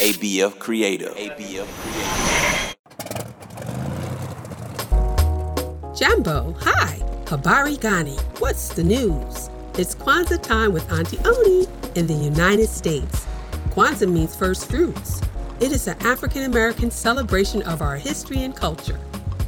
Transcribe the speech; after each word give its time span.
ABF 0.00 0.58
Creative. 0.58 1.14
ABF 1.16 1.66
Creative. 1.82 2.74
Jambo, 5.94 6.54
hi. 6.60 6.98
Habari 7.26 7.78
Gani. 7.78 8.16
What's 8.38 8.68
the 8.70 8.82
news? 8.84 9.50
It's 9.76 9.94
Kwanzaa 9.94 10.42
time 10.42 10.72
with 10.72 10.90
Auntie 10.90 11.18
Oni 11.26 11.66
in 11.94 12.06
the 12.06 12.14
United 12.14 12.70
States. 12.70 13.26
Kwanzaa 13.68 14.10
means 14.10 14.34
first 14.34 14.70
fruits. 14.70 15.20
It 15.60 15.70
is 15.70 15.86
an 15.86 15.98
African 16.00 16.44
American 16.44 16.90
celebration 16.90 17.60
of 17.64 17.82
our 17.82 17.96
history 17.96 18.44
and 18.44 18.56
culture. 18.56 18.98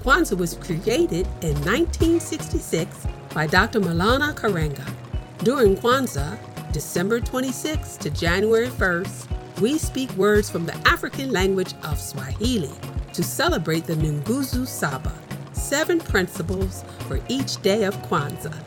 Kwanzaa 0.02 0.36
was 0.36 0.52
created 0.56 1.26
in 1.40 1.54
1966 1.64 3.06
by 3.32 3.46
Dr. 3.46 3.80
Maulana 3.80 4.34
Karenga. 4.34 4.86
During 5.38 5.74
Kwanzaa, 5.74 6.36
December 6.74 7.20
26th 7.20 7.98
to 7.98 8.10
January 8.10 8.66
1st, 8.66 9.60
we 9.60 9.78
speak 9.78 10.10
words 10.16 10.50
from 10.50 10.66
the 10.66 10.74
African 10.88 11.30
language 11.30 11.72
of 11.84 12.00
Swahili 12.00 12.72
to 13.12 13.22
celebrate 13.22 13.84
the 13.84 13.94
Nguzo 13.94 14.66
Saba, 14.66 15.12
seven 15.52 16.00
principles 16.00 16.84
for 17.06 17.20
each 17.28 17.62
day 17.62 17.84
of 17.84 17.94
Kwanzaa. 17.98 18.60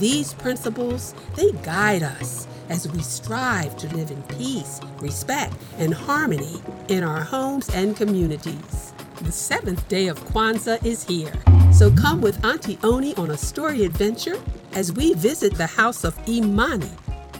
These 0.00 0.34
principles, 0.34 1.14
they 1.36 1.52
guide 1.62 2.02
us 2.02 2.48
as 2.70 2.90
we 2.90 3.00
strive 3.02 3.76
to 3.76 3.94
live 3.94 4.10
in 4.10 4.20
peace, 4.24 4.80
respect, 4.98 5.54
and 5.78 5.94
harmony 5.94 6.60
in 6.88 7.04
our 7.04 7.20
homes 7.20 7.68
and 7.68 7.96
communities. 7.96 8.92
The 9.22 9.30
seventh 9.30 9.86
day 9.88 10.08
of 10.08 10.18
Kwanzaa 10.24 10.84
is 10.84 11.04
here. 11.04 11.32
So 11.72 11.92
come 11.92 12.20
with 12.20 12.44
Auntie 12.44 12.80
Oni 12.82 13.14
on 13.14 13.30
a 13.30 13.36
story 13.36 13.84
adventure 13.84 14.42
as 14.72 14.92
we 14.92 15.14
visit 15.14 15.54
the 15.54 15.68
house 15.68 16.02
of 16.02 16.18
Imani, 16.28 16.90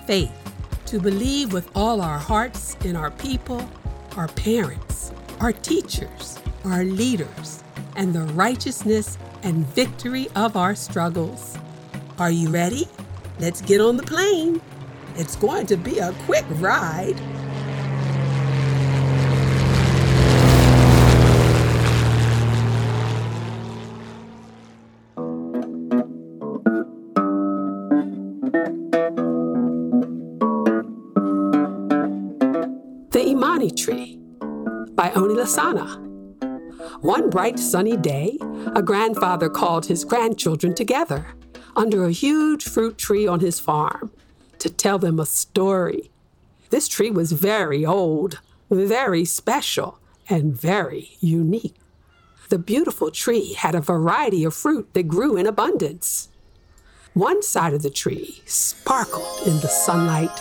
faith, 0.09 0.33
to 0.87 0.99
believe 0.99 1.53
with 1.53 1.69
all 1.75 2.01
our 2.01 2.19
hearts 2.19 2.79
in 2.83 2.97
our 2.97 3.11
people, 3.11 3.63
our 4.17 4.29
parents, 4.29 5.13
our 5.39 5.53
teachers, 5.53 6.39
our 6.65 6.83
leaders, 6.83 7.63
and 7.95 8.15
the 8.15 8.23
righteousness 8.33 9.19
and 9.43 9.67
victory 9.75 10.27
of 10.35 10.57
our 10.57 10.75
struggles. 10.75 11.59
Are 12.19 12.31
you 12.31 12.49
ready? 12.49 12.89
Let's 13.39 13.61
get 13.61 13.83
on 13.83 13.99
the 13.99 14.03
plane. 14.03 14.63
It's 15.17 15.37
going 15.37 15.67
to 15.67 15.77
be 15.77 15.99
a 15.99 16.15
quick 16.25 16.47
ride. 16.53 17.21
The 33.59 33.71
Tree 33.73 34.21
by 34.93 35.11
Oni 35.17 35.35
Lasana. 35.35 35.99
One 37.01 37.29
bright 37.29 37.59
sunny 37.59 37.97
day, 37.97 38.39
a 38.77 38.83
grandfather 38.83 39.49
called 39.49 39.87
his 39.87 40.05
grandchildren 40.05 40.77
together 40.77 41.27
under 41.75 42.05
a 42.05 42.13
huge 42.13 42.69
fruit 42.69 42.99
tree 42.99 43.27
on 43.27 43.41
his 43.41 43.59
farm 43.59 44.13
to 44.61 44.71
tell 44.71 45.01
them 45.01 45.19
a 45.19 45.27
story. 45.27 46.13
This 46.71 46.87
tree 46.87 47.11
was 47.11 47.33
very 47.33 47.85
old, 47.85 48.39
very 48.71 49.25
special, 49.25 49.99
and 50.29 50.55
very 50.55 51.17
unique. 51.19 51.75
The 52.51 52.61
beautiful 52.61 53.11
tree 53.11 53.55
had 53.55 53.75
a 53.75 53.81
variety 53.81 54.45
of 54.45 54.55
fruit 54.55 54.95
that 54.95 55.09
grew 55.09 55.37
in 55.37 55.49
abundance. 55.49 56.29
One 57.13 57.43
side 57.43 57.75
of 57.75 57.83
the 57.83 57.91
tree 57.91 58.41
sparkled 58.47 59.49
in 59.49 59.55
the 59.55 59.69
sunlight. 59.69 60.41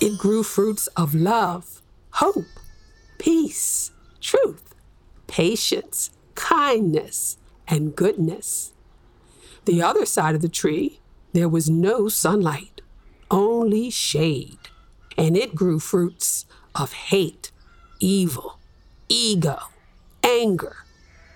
It 0.00 0.16
grew 0.18 0.42
fruits 0.42 0.86
of 0.96 1.14
love, 1.14 1.82
hope, 2.14 2.46
peace, 3.18 3.90
truth, 4.20 4.74
patience, 5.26 6.10
kindness, 6.36 7.38
and 7.66 7.96
goodness. 7.96 8.72
The 9.64 9.82
other 9.82 10.06
side 10.06 10.36
of 10.36 10.42
the 10.42 10.48
tree, 10.48 11.00
there 11.32 11.48
was 11.48 11.68
no 11.68 12.08
sunlight, 12.08 12.82
only 13.32 13.90
shade, 13.90 14.58
and 15.18 15.36
it 15.36 15.56
grew 15.56 15.80
fruits 15.80 16.46
of 16.74 16.92
hate, 16.92 17.50
evil, 17.98 18.60
ego, 19.08 19.58
anger, 20.22 20.76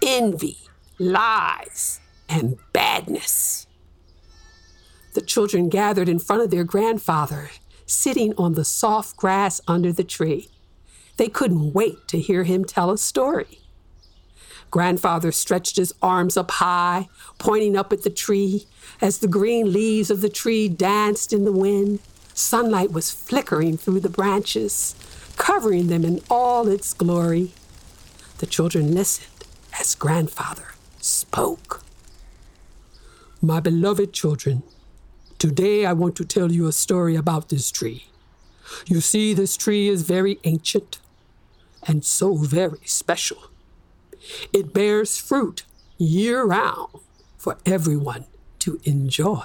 envy, 0.01 0.59
lies, 1.01 1.99
and 2.29 2.57
badness. 2.73 3.67
The 5.15 5.23
children 5.23 5.71
gathered 5.71 6.09
in 6.09 6.21
front 6.21 6.43
of 6.43 6.51
their 6.51 6.63
grandfather, 6.63 7.51
sitting 7.85 8.33
on 8.39 8.53
the 8.53 8.65
soft 8.65 9.17
grass 9.17 9.61
under 9.67 9.93
the 9.93 10.05
tree. 10.05 10.49
They 11.19 11.29
couldn't 11.29 11.73
wait 11.73 12.07
to 12.09 12.21
hear 12.21 12.45
him 12.45 12.65
tell 12.65 12.93
a 12.93 12.97
story. 12.97 13.59
Grandfather 14.71 15.33
stretched 15.33 15.77
his 15.77 15.93
arms 16.01 16.37
up 16.37 16.53
high, 16.53 17.09
pointing 17.39 17.77
up 17.77 17.93
at 17.93 18.03
the 18.03 18.11
tree. 18.11 18.67
As 19.01 19.19
the 19.19 19.27
green 19.27 19.73
leaves 19.73 20.11
of 20.11 20.21
the 20.21 20.29
tree 20.29 20.69
danced 20.69 21.33
in 21.33 21.45
the 21.45 21.53
wind, 21.53 21.99
sunlight 22.35 22.93
was 22.93 23.11
flickering 23.11 23.77
through 23.77 24.01
the 24.01 24.09
branches, 24.09 24.95
covering 25.37 25.89
them 25.89 26.05
in 26.05 26.21
all 26.31 26.69
its 26.69 26.95
glory. 26.95 27.53
The 28.39 28.47
children 28.47 28.95
listened 28.95 29.45
as 29.79 29.97
grandfather 29.97 30.75
spoke. 31.01 31.83
My 33.43 33.59
beloved 33.59 34.13
children, 34.13 34.63
today 35.39 35.85
I 35.85 35.95
want 35.95 36.15
to 36.17 36.25
tell 36.25 36.53
you 36.53 36.69
a 36.69 36.73
story 36.73 37.17
about 37.17 37.49
this 37.49 37.73
tree. 37.73 38.05
You 38.87 39.01
see, 39.01 39.35
this 39.35 39.57
tree 39.57 39.89
is 39.89 40.03
very 40.03 40.39
ancient 40.45 40.99
and 41.87 42.05
so 42.05 42.37
very 42.37 42.81
special. 42.85 43.51
It 44.53 44.73
bears 44.73 45.19
fruit 45.19 45.65
year 45.97 46.45
round 46.45 46.89
for 47.37 47.59
everyone 47.65 48.27
to 48.61 48.81
enjoy. 48.85 49.45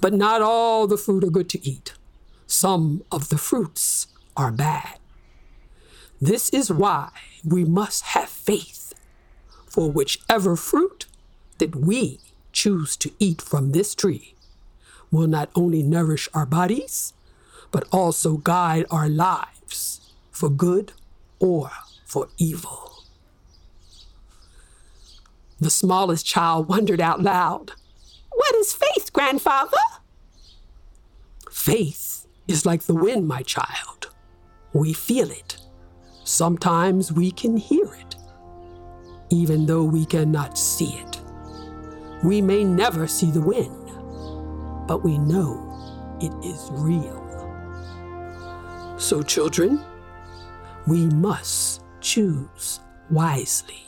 But 0.00 0.12
not 0.12 0.42
all 0.42 0.86
the 0.86 0.96
fruit 0.96 1.24
are 1.24 1.30
good 1.30 1.48
to 1.50 1.66
eat. 1.66 1.94
Some 2.46 3.02
of 3.10 3.28
the 3.28 3.38
fruits 3.38 4.08
are 4.36 4.52
bad. 4.52 4.98
This 6.20 6.48
is 6.50 6.70
why 6.70 7.10
we 7.44 7.64
must 7.64 8.04
have 8.04 8.28
faith 8.28 8.92
for 9.66 9.90
whichever 9.90 10.56
fruit 10.56 11.06
that 11.58 11.76
we 11.76 12.20
choose 12.52 12.96
to 12.96 13.10
eat 13.18 13.42
from 13.42 13.72
this 13.72 13.94
tree 13.94 14.34
will 15.10 15.26
not 15.26 15.50
only 15.54 15.82
nourish 15.82 16.28
our 16.34 16.46
bodies, 16.46 17.12
but 17.70 17.84
also 17.92 18.36
guide 18.36 18.86
our 18.90 19.08
lives 19.08 20.03
for 20.34 20.50
good 20.50 20.92
or 21.38 21.70
for 22.04 22.28
evil. 22.36 23.04
The 25.60 25.70
smallest 25.70 26.26
child 26.26 26.68
wondered 26.74 27.00
out 27.00 27.22
loud, 27.22 27.72
What 28.30 28.54
is 28.56 28.74
faith, 28.74 29.12
grandfather? 29.12 29.78
Faith 31.50 32.26
is 32.48 32.66
like 32.66 32.82
the 32.82 32.94
wind, 32.94 33.26
my 33.26 33.42
child. 33.42 34.10
We 34.74 34.92
feel 34.92 35.30
it. 35.30 35.56
Sometimes 36.24 37.12
we 37.12 37.30
can 37.30 37.56
hear 37.56 37.94
it, 37.94 38.16
even 39.30 39.66
though 39.66 39.84
we 39.84 40.04
cannot 40.04 40.58
see 40.58 40.94
it. 40.96 41.20
We 42.24 42.40
may 42.40 42.64
never 42.64 43.06
see 43.06 43.30
the 43.30 43.40
wind, 43.40 43.92
but 44.88 45.04
we 45.04 45.16
know 45.18 45.70
it 46.20 46.32
is 46.44 46.68
real. 46.72 47.20
So, 48.98 49.22
children, 49.22 49.84
we 50.86 51.06
must 51.06 51.82
choose 52.00 52.80
wisely. 53.10 53.82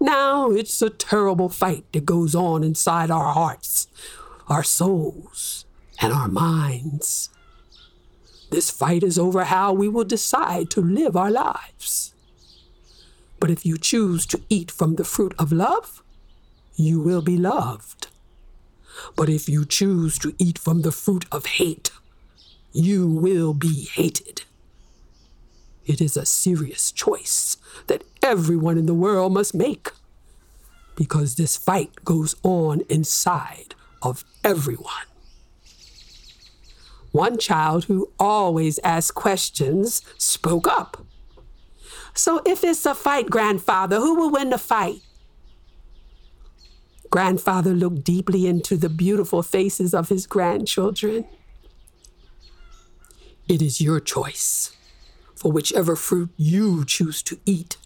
Now 0.00 0.50
it's 0.50 0.82
a 0.82 0.90
terrible 0.90 1.48
fight 1.48 1.84
that 1.92 2.04
goes 2.04 2.34
on 2.34 2.64
inside 2.64 3.10
our 3.10 3.32
hearts, 3.32 3.86
our 4.48 4.64
souls, 4.64 5.64
and 6.00 6.12
our 6.12 6.28
minds. 6.28 7.30
This 8.50 8.70
fight 8.70 9.02
is 9.02 9.18
over 9.18 9.44
how 9.44 9.72
we 9.72 9.88
will 9.88 10.04
decide 10.04 10.70
to 10.70 10.80
live 10.80 11.16
our 11.16 11.30
lives. 11.30 12.14
But 13.38 13.50
if 13.50 13.64
you 13.64 13.78
choose 13.78 14.26
to 14.26 14.42
eat 14.48 14.70
from 14.70 14.96
the 14.96 15.04
fruit 15.04 15.34
of 15.38 15.52
love, 15.52 16.02
you 16.74 17.00
will 17.00 17.22
be 17.22 17.36
loved. 17.36 18.08
But 19.16 19.28
if 19.28 19.48
you 19.48 19.64
choose 19.64 20.18
to 20.18 20.34
eat 20.38 20.58
from 20.58 20.82
the 20.82 20.92
fruit 20.92 21.26
of 21.32 21.46
hate, 21.46 21.90
you 22.72 23.06
will 23.08 23.54
be 23.54 23.88
hated. 23.92 24.42
It 25.86 26.00
is 26.00 26.16
a 26.16 26.26
serious 26.26 26.92
choice 26.92 27.56
that 27.86 28.04
everyone 28.22 28.78
in 28.78 28.86
the 28.86 28.94
world 28.94 29.32
must 29.32 29.54
make 29.54 29.90
because 30.94 31.34
this 31.34 31.56
fight 31.56 32.04
goes 32.04 32.36
on 32.42 32.82
inside 32.88 33.74
of 34.02 34.24
everyone. 34.44 35.06
One 37.12 37.38
child 37.38 37.84
who 37.84 38.10
always 38.18 38.78
asked 38.82 39.14
questions 39.14 40.02
spoke 40.16 40.66
up. 40.66 41.04
So, 42.14 42.42
if 42.44 42.64
it's 42.64 42.84
a 42.86 42.94
fight, 42.94 43.30
grandfather, 43.30 43.96
who 43.96 44.14
will 44.14 44.30
win 44.30 44.50
the 44.50 44.58
fight? 44.58 45.00
Grandfather 47.10 47.72
looked 47.72 48.04
deeply 48.04 48.46
into 48.46 48.76
the 48.76 48.88
beautiful 48.88 49.42
faces 49.42 49.92
of 49.92 50.08
his 50.08 50.26
grandchildren. 50.26 51.26
It 53.48 53.60
is 53.60 53.80
your 53.80 54.00
choice, 54.00 54.74
for 55.42 55.50
whichever 55.50 55.96
fruit 55.96 56.30
you 56.36 56.84
choose 56.84 57.20
to 57.20 57.36
eat 57.44 57.76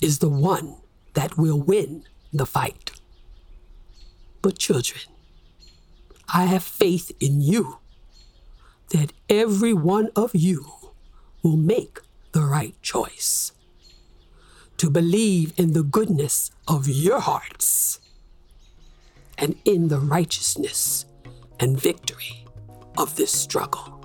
is 0.00 0.20
the 0.20 0.28
one 0.30 0.76
that 1.12 1.36
will 1.36 1.60
win 1.60 2.02
the 2.32 2.46
fight. 2.46 2.92
But, 4.40 4.58
children, 4.58 5.02
I 6.32 6.44
have 6.46 6.62
faith 6.62 7.12
in 7.20 7.42
you 7.42 7.76
that 8.88 9.12
every 9.28 9.74
one 9.74 10.08
of 10.16 10.34
you 10.34 10.64
will 11.42 11.58
make 11.58 12.00
the 12.32 12.40
right 12.40 12.74
choice. 12.80 13.52
To 14.78 14.88
believe 14.88 15.52
in 15.58 15.74
the 15.74 15.82
goodness 15.82 16.50
of 16.66 16.88
your 16.88 17.20
hearts 17.20 18.00
and 19.36 19.56
in 19.66 19.88
the 19.88 20.00
righteousness 20.00 21.04
and 21.60 21.78
victory 21.78 22.46
of 22.96 23.16
this 23.16 23.30
struggle. 23.30 24.00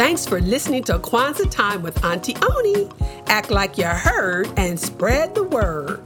Thanks 0.00 0.24
for 0.24 0.40
listening 0.40 0.82
to 0.84 0.98
Kwanzaa 0.98 1.50
Time 1.50 1.82
with 1.82 2.02
Auntie 2.02 2.34
Oni. 2.56 2.88
Act 3.26 3.50
like 3.50 3.76
you 3.76 3.84
heard 3.84 4.48
and 4.56 4.80
spread 4.80 5.34
the 5.34 5.42
word. 5.42 6.00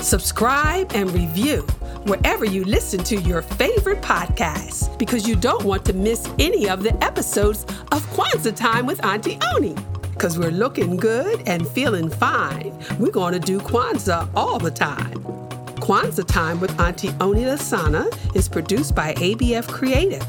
Subscribe 0.00 0.90
and 0.96 1.08
review 1.12 1.62
wherever 2.06 2.44
you 2.44 2.64
listen 2.64 3.04
to 3.04 3.14
your 3.20 3.42
favorite 3.42 4.02
podcasts 4.02 4.98
because 4.98 5.28
you 5.28 5.36
don't 5.36 5.62
want 5.62 5.84
to 5.84 5.92
miss 5.92 6.28
any 6.40 6.68
of 6.68 6.82
the 6.82 6.92
episodes 7.04 7.62
of 7.92 8.04
Kwanzaa 8.16 8.56
Time 8.56 8.84
with 8.84 9.04
Auntie 9.04 9.38
Oni. 9.54 9.76
Because 10.10 10.36
we're 10.40 10.50
looking 10.50 10.96
good 10.96 11.40
and 11.46 11.68
feeling 11.68 12.10
fine. 12.10 12.76
We're 12.98 13.12
going 13.12 13.34
to 13.34 13.38
do 13.38 13.60
Kwanzaa 13.60 14.28
all 14.34 14.58
the 14.58 14.72
time. 14.72 15.22
Kwanzaa 15.76 16.26
Time 16.26 16.58
with 16.58 16.80
Auntie 16.80 17.14
Oni 17.20 17.44
Lasana 17.44 18.12
is 18.34 18.48
produced 18.48 18.96
by 18.96 19.14
ABF 19.14 19.68
Creative. 19.68 20.26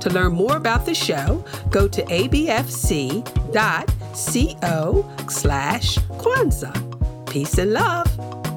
To 0.00 0.10
learn 0.10 0.32
more 0.32 0.56
about 0.56 0.86
the 0.86 0.94
show, 0.94 1.44
go 1.70 1.86
to 1.88 2.02
abfc.co 2.04 3.20
slash 5.28 5.98
Kwanzaa. 5.98 7.26
Peace 7.30 7.58
and 7.58 7.72
love. 7.72 8.49